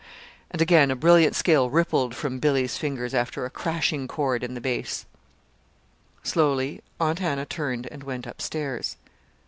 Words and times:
And 0.49 0.63
again 0.63 0.89
a 0.89 0.95
brilliant 0.95 1.35
scale 1.35 1.69
rippled 1.69 2.15
from 2.15 2.39
Billy's 2.39 2.75
fingers 2.75 3.13
after 3.13 3.45
a 3.45 3.51
crashing 3.51 4.07
chord 4.07 4.43
in 4.43 4.55
the 4.55 4.59
bass. 4.59 5.05
Slowly 6.23 6.81
Aunt 6.99 7.19
Hannah 7.19 7.45
turned 7.45 7.85
and 7.91 8.01
went 8.01 8.25
up 8.25 8.41
stairs. 8.41 8.97